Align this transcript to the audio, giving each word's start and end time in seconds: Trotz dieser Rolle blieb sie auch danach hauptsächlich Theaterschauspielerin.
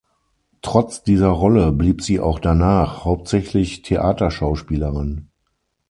Trotz 0.63 1.03
dieser 1.03 1.27
Rolle 1.27 1.71
blieb 1.71 2.01
sie 2.01 2.19
auch 2.19 2.39
danach 2.39 3.05
hauptsächlich 3.05 3.83
Theaterschauspielerin. 3.83 5.29